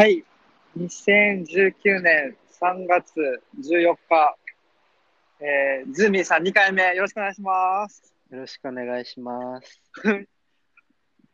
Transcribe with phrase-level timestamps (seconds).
[0.00, 0.22] はい。
[0.78, 4.36] 2019年3月14日、
[5.40, 8.14] えー、ズーミーさん2回目よろしくお願いします。
[8.30, 9.82] よろしくお願いします。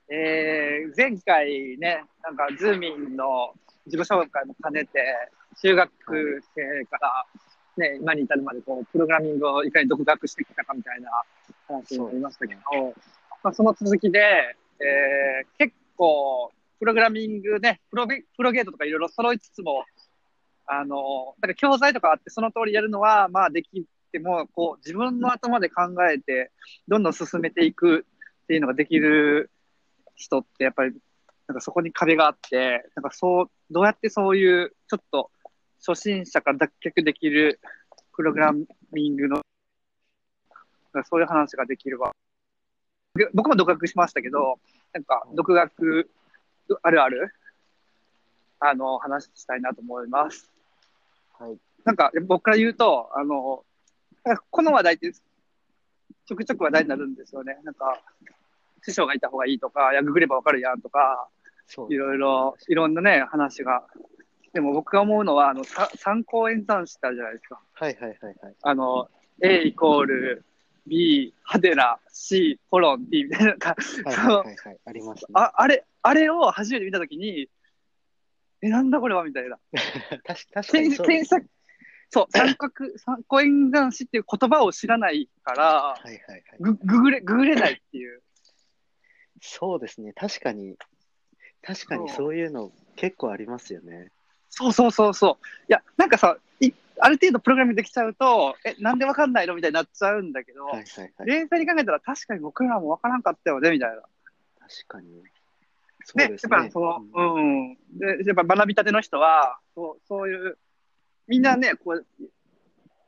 [0.08, 3.52] えー、前回ね、なんかズーミンの
[3.84, 5.14] 自己紹介も兼ねて、
[5.60, 7.26] 中学生から
[7.76, 11.10] ね、今に至るまでこう、プログラミングをいかに独学してきたかみたいな
[11.68, 12.60] 話になりましたけど、
[13.42, 19.84] まあ、その続きで、えー、結構、プログラミングね、プロゲプロゲートとかいろいろ揃いつつも、
[20.66, 26.50] あの、なんか教材とかあってその通りやるのは、まあできても、こう、自分の頭で考えて、
[26.88, 28.06] どんどん進めていく
[28.44, 29.50] っていうのができる
[30.14, 30.94] 人って、やっぱり、
[31.46, 35.30] なんかそこに壁があって、なんかそう、どうやってそういう、ちょっと、
[35.86, 37.60] 初心者から脱却できる
[38.14, 38.52] プログラ
[38.92, 39.42] ミングの、
[41.04, 42.12] そういう話ができるわ。
[43.32, 44.58] 僕も独学しましたけど、
[44.92, 46.10] なんか独学
[46.82, 47.34] あるある、
[48.60, 50.50] あの、話したいなと思います。
[51.38, 51.56] はい。
[51.84, 53.64] なんか僕から言うと、あの、
[54.50, 57.58] この話題ってちょくちょく話題になるんですよね。
[57.64, 58.00] なんか、
[58.82, 61.28] 師匠がいた方がいいとか、いや、ググればわかるやんとか、
[61.88, 63.86] いろいろ、いろんなね、話が。
[64.52, 67.60] でも僕が思うのは、あの、さ参考演算子ってあるじゃないですか。
[67.72, 68.54] はいはいはいはい。
[68.62, 69.08] あの、
[69.42, 70.44] A イコール
[70.86, 74.78] B、ハテナ、C、コロン、D みたいな、なんか、はいはいはいはい。
[74.86, 75.26] ありますね。
[75.34, 77.48] ああれ、あれを初めて見たときに、
[78.60, 79.58] え、なんだこれはみたいな。
[80.22, 81.46] 確確か検にそう検索、
[82.10, 86.44] そう、 三角、参考演算子っていう言葉を知らないから、はいはいはい。
[86.60, 88.22] グググれ、ググれないっていう。
[89.40, 90.12] そうですね。
[90.12, 90.76] 確かに、
[91.62, 94.10] 確かにそういうの結構ありますよね。
[94.50, 95.46] そうそうそうそう。
[95.68, 101.26] いや、なんかさ、いある程度プログラムできちゃうと、え、なんでわかんないのみたいになっちゃうんだけど、はいはいはい。
[101.26, 104.02] 冷静に考えたら確かに僕らもわからんかったよね、みたいな。
[104.60, 105.22] 確かに。
[106.04, 106.36] そうで、ね。
[106.42, 107.74] やっぱその、うん。
[107.98, 110.58] で、やっぱ学びたての人は、そうそういう、
[111.26, 112.06] みんなね、こう、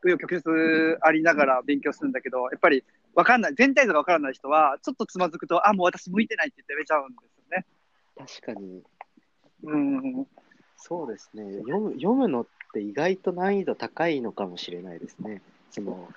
[0.03, 2.85] 紆余曲折ありながら勉強するんだけど、やっぱり
[3.15, 7.67] わかんない、全体像がわからない人は、ちょっとつまずくと、あ、もう私向いてないって言ってやめちゃうんですよね。
[8.19, 8.83] 確かに、
[9.65, 10.27] うん。
[10.77, 11.59] そうですね。
[11.59, 15.43] 読む読むのって意外と難易度高いのかもしれないですね。
[15.71, 16.09] その、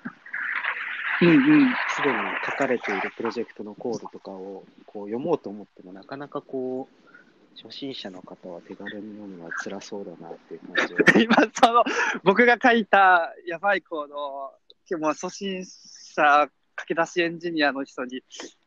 [1.22, 1.74] うんうん。
[1.88, 11.00] すでに書かれているプロジェクトのコードとかをこう読もうと思っても、なかなかこう、初心者の方は手軽に読むのは辛そうだなっていう感じは。
[11.20, 11.84] 今、その、
[12.22, 14.52] 僕が書いたやばいコードを、
[14.98, 18.22] もう初心者駆け出しエンジニアの人に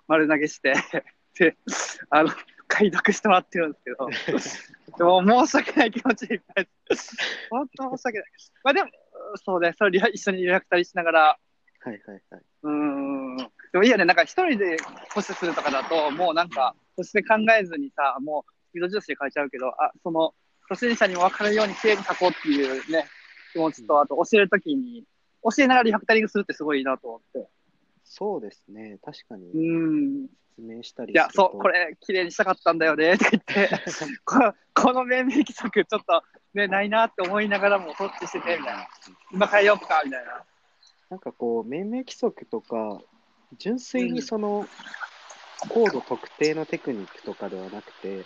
[0.07, 0.73] 丸投げして、
[1.37, 1.57] で、
[2.09, 2.29] あの、
[2.67, 4.09] 解読してもらってるんですけど、
[4.97, 6.69] でも申し訳ない気持ちでいっぱい。
[7.49, 8.27] 本当申し訳ない。
[8.63, 8.89] まあでも、
[9.43, 11.39] そうね、それリハ一緒にリラクタリしながら、
[11.83, 12.41] はいはいはい。
[12.63, 13.37] うーん。
[13.37, 14.77] でもいいよね、なんか一人で
[15.13, 20.33] 保守するとかだと、もうなんか、そして考えずにさ、もうスピード重視で書いちゃうけど、あ、その、
[20.69, 23.05] 初心者にも分かるように綺麗に書こうっていうね、
[23.51, 25.03] 気持ちと、あと教えるときに、
[25.43, 27.49] 教えながらリファクタリングするってすごいいいなと思って。
[28.05, 28.97] そうですね。
[29.03, 30.27] 確かにうーん。
[30.55, 33.69] 説明したりいや、そう、これ、綺麗にしたかったんだよね、 って言って、
[34.23, 36.23] このこの命名規則、ちょっと、
[36.53, 38.87] ね、ないなって思いながらも、そっちしてて、みたいな。
[39.31, 40.45] 今変えようか、みたいな。
[41.13, 42.99] なんかこう、命名規則とか、
[43.59, 44.65] 純粋にその、
[45.59, 48.25] コード特定のテクニックとかではなくて、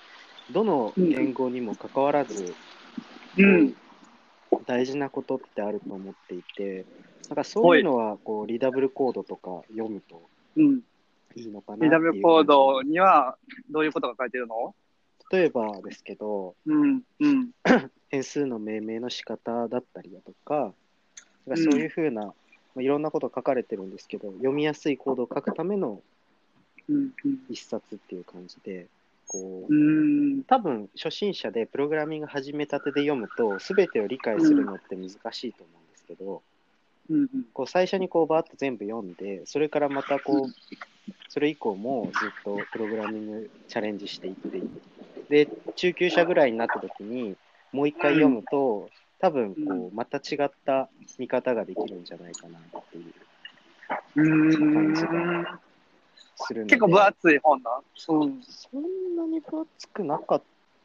[0.50, 2.56] どの言語にもかかわらず、
[3.38, 3.74] うん。
[4.66, 6.86] 大事なことってあると思っていて、
[7.30, 10.82] なんかそういうのはこうリーダブルコードとか読むとうん。
[11.36, 13.38] いいのかなっていう感じ PW コードには、
[13.70, 14.74] どういうことが書いてるの？
[15.30, 17.02] 例えばですけど、うん。
[17.20, 17.52] うん。
[18.10, 20.74] 変数の命名の仕方だったりだとか、
[21.50, 22.34] かそういうふうな、
[22.78, 26.00] まあ、いろんなこと書かれてるんですけど、読みやすいコードを書くための
[26.88, 27.12] うん。
[27.50, 28.86] 一冊っていう感じで、
[29.28, 30.44] こうう、ん。
[30.44, 36.44] 多分初心者でプログラミング始めたてで読むと、すべてを理解するのって難しいと思うんですけど、
[37.10, 37.28] うん。
[37.52, 40.54] こう最初にこうバーッと全部読んで、それからまたこう、
[41.30, 44.62] それ以降もずっとプログラミングチャレンジしていって
[45.30, 47.36] で、中級者ぐらいになった時に、
[47.72, 52.62] もう一回読むと、多分こう、また違った見方ができるんじゃないかなっ
[52.92, 53.14] ていう
[54.16, 54.96] うん。
[56.36, 57.82] するので、結構分厚い本だ。
[58.10, 58.42] うん。
[58.44, 60.44] そんなに分厚くなかっ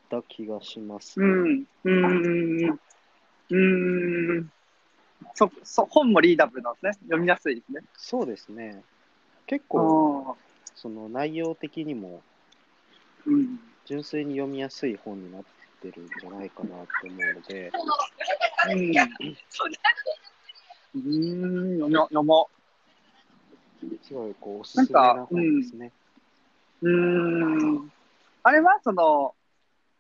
[0.09, 1.65] た気がします、うん。
[1.85, 2.79] うん。
[3.51, 3.57] う
[4.41, 4.51] ん。
[5.35, 6.93] そ、そ、本もリーダブルなんですね。
[7.05, 7.83] 読みやすいですね。
[7.95, 8.83] そうですね。
[9.47, 10.43] 結あ構、あ。
[10.75, 12.23] その内容的にも
[13.27, 13.59] うん。
[13.85, 15.43] 純粋に読みやすい本になっ
[15.83, 17.73] てるんじゃないかなと思うので、
[18.69, 18.97] うん。
[20.95, 21.81] うん。
[21.81, 22.49] 読もう、読も
[24.03, 25.93] すごいこうおすすめな本ですね。
[26.83, 26.89] う。
[26.89, 26.93] う
[27.79, 27.93] ん。
[28.45, 29.35] あれは、その、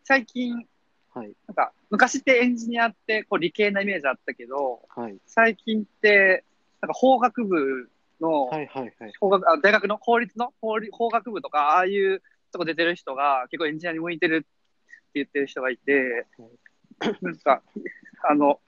[0.05, 0.67] 最近、
[1.15, 1.33] はい。
[1.47, 5.19] なんか、昔ってエンジニアってこう理系なイメージあったけど、はい。
[5.27, 6.45] 最近って、
[6.81, 7.91] なんか法学部
[8.21, 9.13] の、はいはいはい。
[9.21, 14.49] 法学あ大学の法律の法律法学部とか、ああいうとこ出てる人が結構エンジニアに向いてるって
[15.15, 16.27] 言ってる人がいて、
[17.21, 17.63] なんか、
[18.29, 18.61] あの、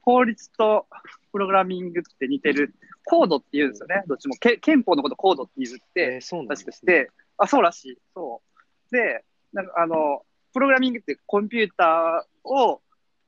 [0.00, 0.86] 法律と
[1.32, 4.34] プログラミングって似てる、コードって言うんですよね、どっちも。
[4.36, 6.80] け憲法のことコードって言って、えー、そうなん確かし。
[6.84, 7.98] て、あ、そうらしい。
[8.14, 8.42] そ
[8.90, 8.94] う。
[8.94, 10.22] で、なんかあの、
[10.52, 12.80] プログラミングってコンピューターを、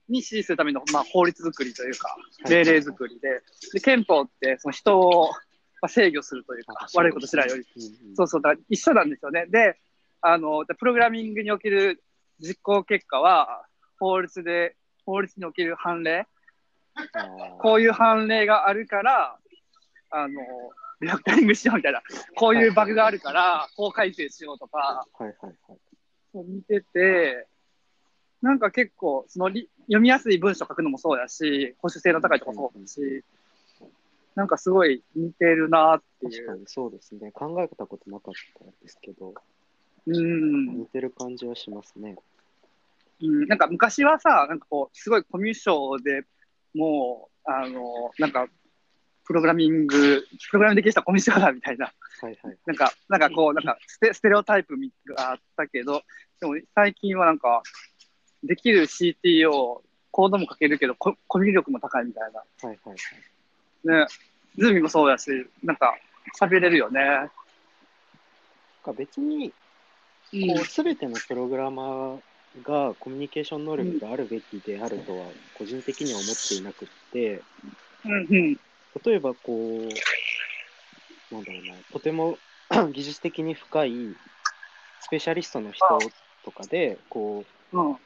[0.09, 2.17] に指示するための、まあ、法律作りというか、は
[2.49, 3.43] い命令作りで、
[3.75, 5.31] で、憲法ってその人を、
[5.81, 7.65] まあ、制御するというかあ、悪いことしないように。。
[8.15, 9.47] そうそうだ一緒なんですよね。
[9.47, 9.79] で、
[10.23, 12.03] あの、でプログラミングにおける
[12.41, 13.65] 実行結果は、
[13.99, 16.27] 法律で、法律における判例、
[17.61, 19.39] こういう判例があるから、
[20.11, 20.41] あの、
[21.01, 22.03] リファクタリングしようみたいな、
[22.35, 25.35] こういうバグがあるから、こう改正しようとか、はいはい
[25.69, 25.79] はい。
[26.35, 27.47] を見てて、
[28.43, 33.25] なんか結構、そのり読みやすい文章書くのもそうやし、保守性の高いとこもそうだし、
[34.35, 36.47] なんかすごい似てるなっていう。
[36.47, 37.33] 確かにそうですね。
[37.33, 39.35] 考えたことなかったですけど、
[40.09, 40.79] うん。
[40.79, 42.17] 似てる感じはしますね。
[43.21, 46.25] うん、なんか昔はさ、なんかこう、すごいコミュ障で
[46.75, 48.47] もう、あの、なんか、
[49.25, 52.57] プログラミング、プログラミングできる人はコミュ障だみたいな、はいはい。
[52.67, 54.75] なんか、なんかこう、なんかステ、ステレオタイプ
[55.15, 56.03] があったけど、
[56.41, 57.63] でも最近はなんか、
[58.43, 62.41] できる CTO、コードも書けるけど、ココミュ力も高いみたいな。
[62.41, 62.97] はいはいはい。
[64.05, 64.07] ね。
[64.57, 65.31] ズーミもそうやし、
[65.63, 65.97] なんか、
[66.39, 67.01] 喋れるよね。
[68.97, 69.53] 別に、うん
[70.31, 72.21] こう、すべてのプログラマー
[72.63, 77.43] がコミュニケーション能力があるべきであるとは、個人的には思っていなくって。
[79.05, 79.89] 例えばこ
[81.31, 82.39] う、なんだろうな、とても
[82.93, 84.15] 技術的に深い
[85.01, 85.87] スペシャリストの人
[86.45, 87.97] とかで、こう、うん。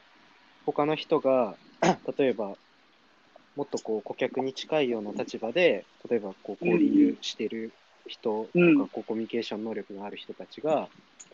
[0.65, 1.57] 他の人が、
[2.17, 2.55] 例えば、
[3.55, 7.71] もっとこう顧客に近いような立場で、例えばこうコーディングしてる
[8.07, 10.87] 人とか、うんこうコミュニケーション能力がある人たちが、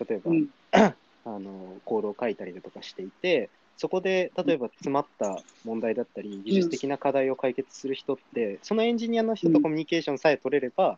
[0.08, 0.48] 例えば、うん。
[1.26, 10.98] あのコードを書いたりだとかしていて、そこで例えば詰まった問題だったり、技術的な課題を解決する人って、そのエンジニアの人とコミュニケーションさえ取れれば。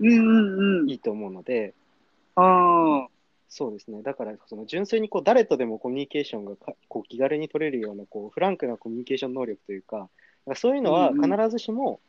[0.00, 1.74] いいと思うので、
[2.36, 3.08] ああ。
[3.52, 4.02] そうですね。
[4.02, 10.08] だから、その純粋にこう誰とでもコミュニケーションがかこう気軽に取れるようなこうフランクなコミュニケーション能力というか、
[10.54, 12.00] そういうのは必ずしも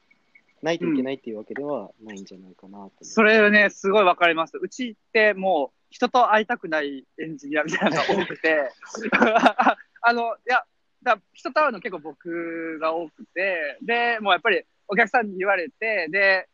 [0.61, 2.91] ないといけないっていうわけではないんじゃないかなと。
[3.01, 4.57] それね、すごいわかります。
[4.61, 8.71] うちってもう、人と会いたくないエンジニアみたいなのが多くて、
[10.01, 10.63] あの、いや、
[11.03, 16.47] だ人と会うの結構僕が多くて、で、もうやっぱりお客さんに言われて、で、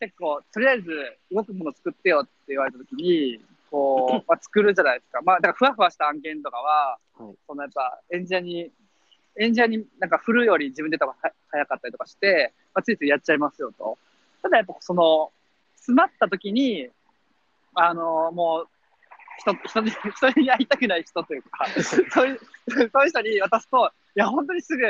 [0.00, 0.90] 結構、とりあえず
[1.30, 3.40] 動くもの作ってよって言われたときに、
[3.70, 5.20] こう、 まあ、作るじゃないですか。
[5.22, 8.72] まあ、だからふわふわした案件とかは、はいそのやっぱエンジニアに、
[9.40, 13.98] エンジニアになんか振るより自分でやった方が早かったりとかして、まあ、ついついやっちゃいますよと。
[14.40, 15.32] ただやっぱその、
[15.74, 16.88] 詰まった時に、
[17.74, 18.68] あの、もう、
[19.38, 24.84] 人、人に、人に会いたくない人というか、 そういう、そういう人に渡すと、いや、本当にすぐ、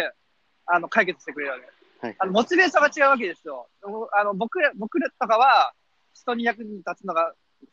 [0.67, 1.69] あの、解決してくれるよね。
[2.01, 3.69] はいあの、モチベーションが違うわけですよ。
[4.13, 5.73] あの、僕ら、僕らとかは、
[6.13, 7.67] 人に役に立つのが好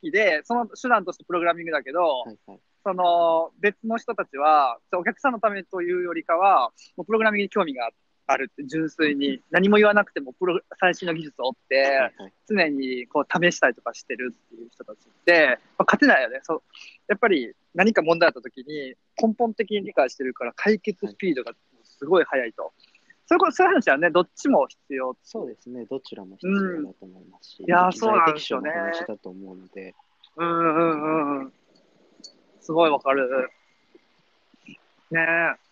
[0.00, 2.60] きで、その手段としてプログラミングだけど、はいはい。
[2.82, 7.90] その、別の人たちは、お客さんのためというよりかは、もうプログラミングに興味があ
[8.36, 16.40] るって、純粋に、何も言わなくても、プロ、最新の技術を追って、はいはい常にこう試したりとかしてるっていう人たちって、まあ、勝てないよね。
[16.42, 16.62] そう。
[17.06, 21.52] やっぱり何か問題あった時に根本的に理解してるから解決スピードが
[21.84, 22.72] すごい速いと。
[23.26, 25.16] そういうこと、そういう話はね、どっちも必要。
[25.22, 25.84] そうですね。
[25.84, 29.94] どちらも必要だと思いますし、いやー適そうなんですよね話だと思うので、
[30.36, 31.52] うんうんうんうん。
[32.60, 33.48] すごいわかる。
[35.12, 35.70] ねえ。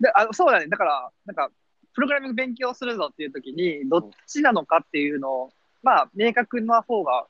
[0.00, 0.68] で、あそうだね。
[0.68, 1.50] だから、なんか、
[1.94, 5.50] プログラミング勉強するぞっていう時に、どっちなのかっていうのを、
[5.82, 7.26] まあ、明確な方が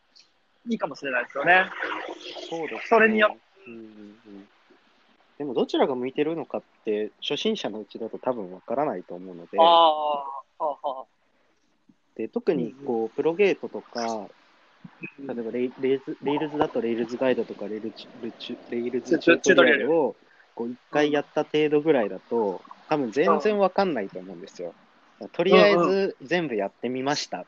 [0.69, 1.71] いいかもしれないですよね。
[2.49, 2.81] そうですね。
[2.89, 3.37] それによ
[3.67, 4.49] うんうんうん。
[5.39, 10.25] でも、どちらが向いてるのかって、初心者のうちだと多分わからないと思うので、あ。
[12.17, 14.29] で特にこうプロゲートとか、
[15.27, 18.07] 例えばレイレイズレイルズだとレイルズガイドとかレイルズ
[18.71, 20.17] レイレイルズチュートリアルを
[20.55, 24.75] こう一回やった程度ぐらいだと、多分全然わかんないと思うんですよ。
[25.33, 27.47] とりあえず全部やってみました。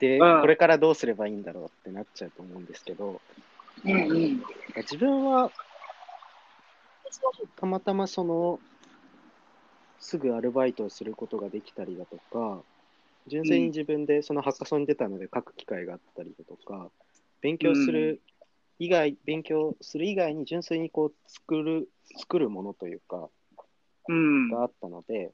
[0.00, 3.22] で、うんこれからどうすればいいんだろうってなっちゃうと思うんですけど、
[3.84, 4.42] うんうん。
[4.78, 5.52] 自分は
[7.56, 8.58] たまたまその
[10.00, 12.62] すぐアルバイトをすることができたりだとか、
[13.28, 16.90] 純粋に自分でそのハッカソンに出たので書く機会があったりだとか、
[17.42, 18.20] 勉強する
[18.80, 23.28] 以外、勉強する以外に純粋にこう作る、作るものというか、うん。
[24.50, 25.32] があったので、うん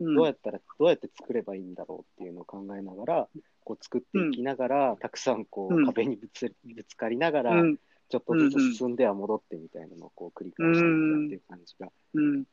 [0.00, 3.28] どうやったら、どうやって作ればいいんだろうっていうのを考えながら、
[3.62, 7.78] こう作っていきながら、たくさんこう、うん壁にぶつぶつかりながら、うん。
[8.10, 12.44] ちょっとずつ進んでは戻ってみたいなのをこう繰り返していったっていう感じがうん。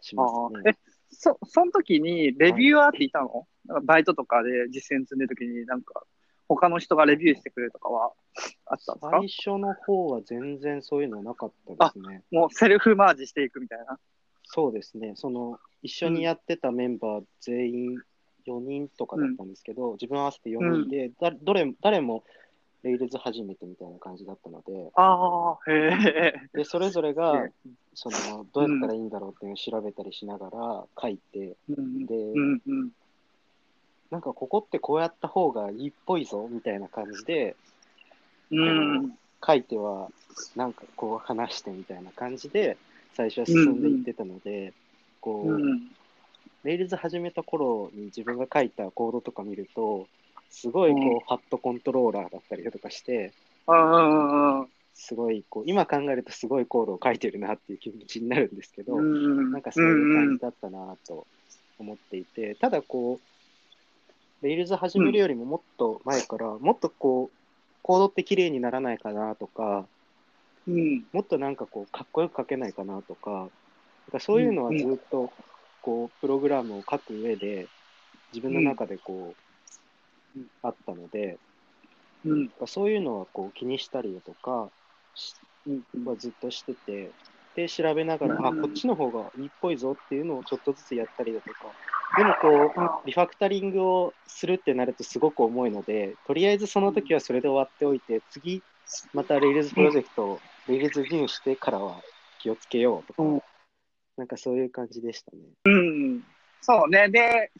[0.00, 0.76] しあますね。
[1.10, 6.02] そ、その時にレビュアーっていたの、なんかバイトとかで実践積んでる時になんか、
[6.48, 8.12] 他の人がレビューしてくれるとかは
[8.66, 9.10] あったんですか？
[9.12, 12.24] 最初の方は全然そういうのなかったですね。
[12.32, 13.98] もうセルフマージしていくみたいな。
[14.54, 15.14] そうですね。
[15.16, 18.02] その、一緒にやってたメンバー全員
[18.46, 22.22] 4人とかだったんですけど、自分合わせて4人で、だどれ誰も
[22.84, 26.58] レイルズ初めてみたいな感じだったので、ああ、へえ。
[26.58, 27.50] で、それぞれえがえ、
[27.94, 32.90] その、どうやったらいいんだろうっていうのを調べたりしながら書いて、うんで、うんうん。
[34.12, 37.56] なんかここってこうやった方がいいっぽいぞみたいな感じで、
[38.52, 39.10] うん。
[39.44, 40.10] 書いては、
[40.54, 42.78] なんかこう話してみたいな感じで、
[43.14, 44.72] 最初は進んでいってたので、
[45.20, 45.90] こう、うん。
[46.64, 50.06] レイルズ始めた頃に自分が書いたコードとか見ると、
[50.50, 53.32] すごいこう、うんファットコントローラーだったりだとかして、
[53.66, 59.52] ああ、すごいこう、今考えるとすごいコードを書いてるなっていう気持ちになるんですけど、うん。
[59.52, 61.26] なんかそういう感じだったなと
[61.78, 63.20] 思っていて、ただこ
[64.42, 67.36] う、レイルズ始めるよりももっと前から、もっとこう、
[67.82, 69.86] コードって綺麗にならないかなとか、
[70.66, 71.04] うん。
[71.12, 73.48] もっとなんかこう、かっこよく書けないかなとか、なん
[74.12, 75.32] かそういうのはずっと、
[75.82, 77.68] こう、プログラムを書く上で、
[78.32, 79.34] 自分の中でこう、うん
[80.62, 81.38] あったので、
[82.24, 82.50] うん。
[82.66, 84.68] そういうのはこう気にしたりだとか
[86.18, 87.10] ずっとしてて、
[87.54, 91.72] で、調べながら、あ、うんこっちの方がいいっぽいぞっていうのをちょっとずつやったりだとか、
[92.16, 98.62] でもこう、あリファクタリングをするってなるとすごく重いので、とりあえずその時はそれで終わっておいて、次、
[99.12, 102.02] また Rails プロジェクトを Rails 入してからは
[102.40, 103.42] 気をつけようとか、うん
[104.16, 105.38] なんかそういう感じでしたね。
[105.64, 106.24] うん。
[106.60, 107.08] そうね。
[107.08, 107.50] で、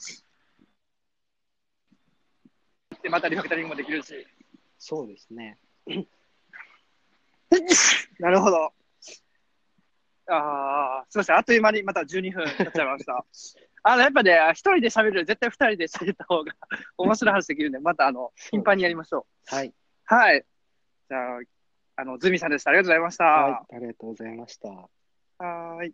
[3.03, 4.27] で、またリファクタリングもできるし。
[4.79, 5.59] そうですね。
[8.21, 8.73] なるほど。
[10.27, 11.37] ああ、すみません。
[11.37, 13.25] あっという間にまた12分経っちゃいました。
[13.83, 16.55] あの、やっぱね、一人で喋るより絶対二人で喋った方が
[16.97, 19.55] 面白い話できるんで、またあの、頻繁にやりましょう。
[19.55, 19.75] はい。
[20.05, 20.47] はい。
[21.09, 21.41] じゃあ、
[21.97, 22.71] あの、ズミさんでした。
[22.71, 23.25] ありがとうございました。
[23.25, 23.77] はい。
[23.77, 24.69] ありがとうございました。
[24.69, 25.93] はーい。